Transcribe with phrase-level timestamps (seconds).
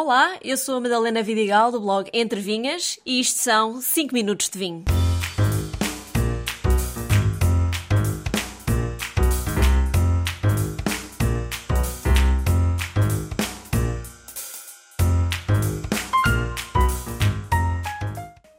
[0.00, 4.48] Olá, eu sou a Madalena Vidigal do blog Entre Vinhas e isto são 5 minutos
[4.48, 4.84] de vinho.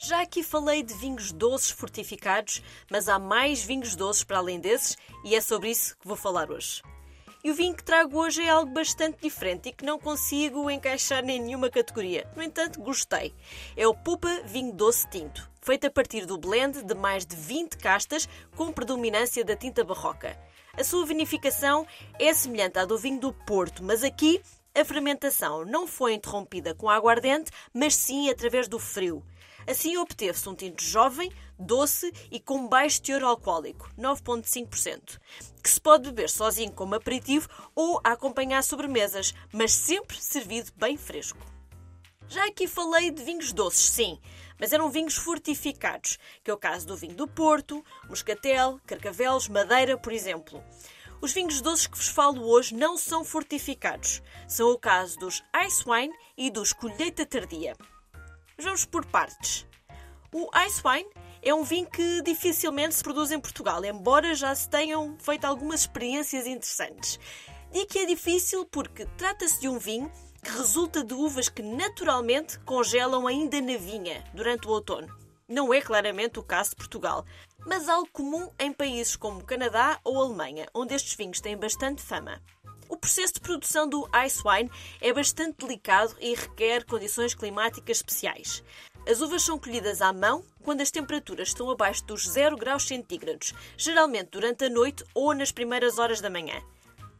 [0.00, 2.60] Já aqui falei de vinhos doces fortificados,
[2.90, 6.50] mas há mais vinhos doces para além desses e é sobre isso que vou falar
[6.50, 6.82] hoje.
[7.42, 11.26] E o vinho que trago hoje é algo bastante diferente e que não consigo encaixar
[11.26, 12.30] em nenhuma categoria.
[12.36, 13.34] No entanto, gostei.
[13.74, 17.78] É o Pupa Vinho Doce Tinto, feito a partir do blend de mais de 20
[17.78, 20.38] castas com predominância da tinta barroca.
[20.74, 21.86] A sua vinificação
[22.18, 24.42] é semelhante à do vinho do Porto, mas aqui
[24.74, 29.24] a fermentação não foi interrompida com aguardente, mas sim através do frio.
[29.66, 35.18] Assim obteve-se um tinto jovem, doce e com baixo teor alcoólico, 9,5%,
[35.62, 40.96] que se pode beber sozinho como aperitivo ou a acompanhar sobremesas, mas sempre servido bem
[40.96, 41.38] fresco.
[42.28, 44.18] Já aqui falei de vinhos doces, sim,
[44.58, 49.98] mas eram vinhos fortificados, que é o caso do vinho do Porto, Moscatel, Carcavelos, Madeira,
[49.98, 50.62] por exemplo.
[51.20, 54.22] Os vinhos doces que vos falo hoje não são fortificados.
[54.48, 57.74] São o caso dos Ice Wine e dos Colheita Tardia.
[58.60, 59.66] Vamos por partes.
[60.32, 61.08] O Ice Wine
[61.42, 65.80] é um vinho que dificilmente se produz em Portugal, embora já se tenham feito algumas
[65.80, 67.18] experiências interessantes.
[67.72, 72.58] Digo que é difícil porque trata-se de um vinho que resulta de uvas que naturalmente
[72.60, 75.08] congelam ainda na vinha durante o outono.
[75.48, 77.24] Não é claramente o caso de Portugal,
[77.66, 82.42] mas algo comum em países como Canadá ou Alemanha, onde estes vinhos têm bastante fama.
[83.00, 84.70] Processo de produção do ice wine
[85.00, 88.62] é bastante delicado e requer condições climáticas especiais.
[89.08, 93.54] As uvas são colhidas à mão quando as temperaturas estão abaixo dos 0 graus centígrados,
[93.76, 96.62] geralmente durante a noite ou nas primeiras horas da manhã.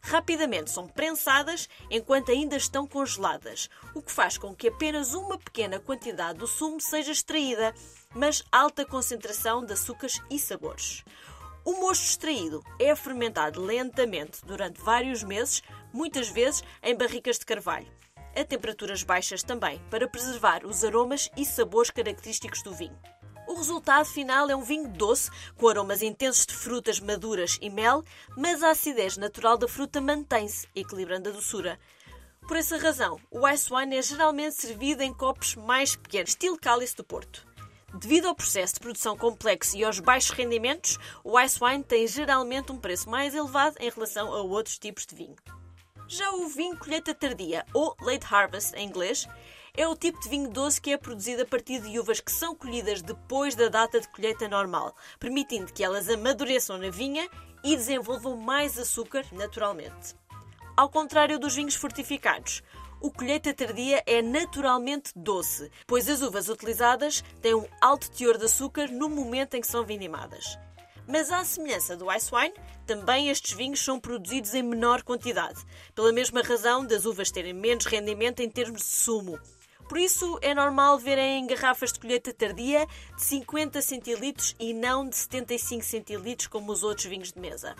[0.00, 5.80] Rapidamente são prensadas enquanto ainda estão congeladas, o que faz com que apenas uma pequena
[5.80, 7.74] quantidade do sumo seja extraída,
[8.14, 11.02] mas alta concentração de açúcares e sabores.
[11.64, 17.90] O mosto extraído é fermentado lentamente durante vários meses, muitas vezes em barricas de carvalho
[18.36, 22.98] a temperaturas baixas também, para preservar os aromas e sabores característicos do vinho.
[23.46, 28.02] O resultado final é um vinho doce, com aromas intensos de frutas maduras e mel,
[28.36, 31.78] mas a acidez natural da fruta mantém-se, equilibrando a doçura.
[32.48, 36.96] Por essa razão, o ice wine é geralmente servido em copos mais pequenos, estilo cálice
[36.96, 37.53] do Porto.
[37.96, 42.72] Devido ao processo de produção complexo e aos baixos rendimentos, o ice wine tem geralmente
[42.72, 45.36] um preço mais elevado em relação a outros tipos de vinho.
[46.08, 49.28] Já o vinho colheita tardia, ou late harvest em inglês,
[49.76, 52.52] é o tipo de vinho doce que é produzido a partir de uvas que são
[52.52, 57.28] colhidas depois da data de colheita normal, permitindo que elas amadureçam na vinha
[57.62, 60.16] e desenvolvam mais açúcar naturalmente.
[60.76, 62.60] Ao contrário dos vinhos fortificados,
[63.04, 68.46] o colheita tardia é naturalmente doce, pois as uvas utilizadas têm um alto teor de
[68.46, 70.58] açúcar no momento em que são vinimadas.
[71.06, 72.54] Mas à semelhança do ice wine,
[72.86, 75.62] também estes vinhos são produzidos em menor quantidade,
[75.94, 79.38] pela mesma razão das uvas terem menos rendimento em termos de sumo.
[79.86, 82.86] Por isso é normal verem garrafas de colheita tardia
[83.16, 87.76] de 50 centilitros e não de 75 centilitros como os outros vinhos de mesa.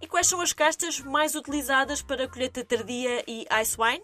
[0.00, 4.02] E quais são as castas mais utilizadas para colheita tardia e ice wine?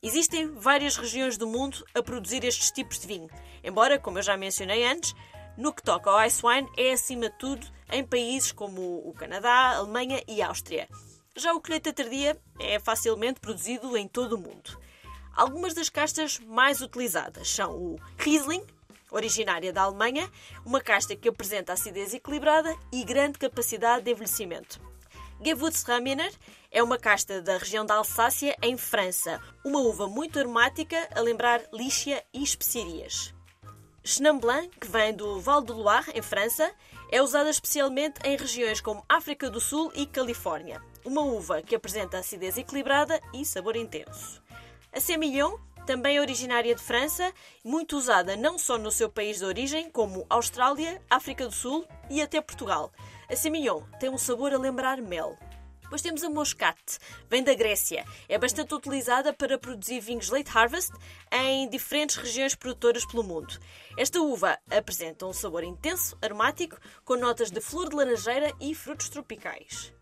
[0.00, 3.28] Existem várias regiões do mundo a produzir estes tipos de vinho,
[3.64, 5.12] embora, como eu já mencionei antes,
[5.56, 9.74] no que toca ao ice wine é acima de tudo em países como o Canadá,
[9.74, 10.88] Alemanha e Áustria.
[11.36, 14.80] Já o colheita tardia é facilmente produzido em todo o mundo.
[15.34, 18.64] Algumas das castas mais utilizadas são o Riesling,
[19.10, 20.30] originária da Alemanha,
[20.64, 24.87] uma casta que apresenta acidez equilibrada e grande capacidade de envelhecimento.
[25.40, 26.32] Gewürztraminer
[26.70, 31.62] é uma casta da região da Alsácia, em França, uma uva muito aromática a lembrar
[31.72, 33.32] lixa e especiarias.
[34.02, 36.72] Chenin Blanc, que vem do Val do Loire, em França,
[37.10, 40.82] é usada especialmente em regiões como África do Sul e Califórnia.
[41.04, 44.42] Uma uva que apresenta acidez equilibrada e sabor intenso.
[44.92, 45.56] A Semillon
[45.86, 47.32] também originária de França,
[47.64, 52.20] muito usada não só no seu país de origem, como Austrália, África do Sul e
[52.20, 52.92] até Portugal.
[53.30, 55.36] A Semillon tem um sabor a lembrar mel.
[55.82, 56.98] Depois temos a Moscate,
[57.28, 58.06] vem da Grécia.
[58.26, 60.92] É bastante utilizada para produzir vinhos late harvest
[61.30, 63.58] em diferentes regiões produtoras pelo mundo.
[63.98, 69.10] Esta uva apresenta um sabor intenso, aromático, com notas de flor de laranjeira e frutos
[69.10, 69.92] tropicais.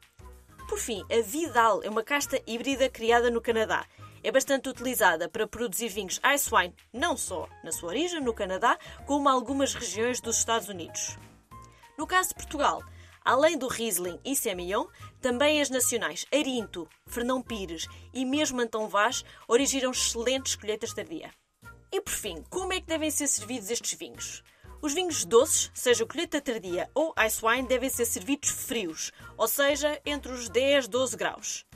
[0.68, 3.86] Por fim, a Vidal é uma casta híbrida criada no Canadá.
[4.22, 8.78] É bastante utilizada para produzir vinhos ice wine, não só na sua origem, no Canadá,
[9.04, 11.16] como em algumas regiões dos Estados Unidos.
[11.96, 12.82] No caso de Portugal,
[13.26, 14.86] Além do Riesling e Semillon,
[15.20, 21.32] também as nacionais Arinto, Fernão Pires e mesmo Antão Vaz originam excelentes colheitas tardia.
[21.90, 24.44] E por fim, como é que devem ser servidos estes vinhos?
[24.80, 30.00] Os vinhos doces, seja colheita tardia ou ice wine, devem ser servidos frios, ou seja,
[30.06, 31.66] entre os 10 e 12 graus.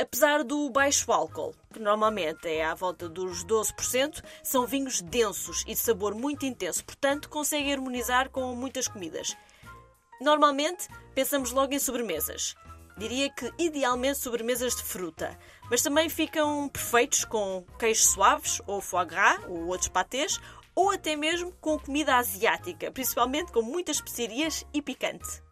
[0.00, 5.72] Apesar do baixo álcool, que normalmente é à volta dos 12%, são vinhos densos e
[5.72, 9.36] de sabor muito intenso, portanto conseguem harmonizar com muitas comidas.
[10.20, 12.54] Normalmente pensamos logo em sobremesas.
[12.96, 15.38] Diria que idealmente sobremesas de fruta,
[15.70, 20.40] mas também ficam perfeitos com queijos suaves, ou foie gras, ou outros patês,
[20.74, 25.42] ou até mesmo com comida asiática, principalmente com muitas especiarias e picante.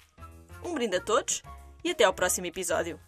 [0.64, 1.42] Um brinde a todos
[1.82, 2.98] e até ao próximo episódio.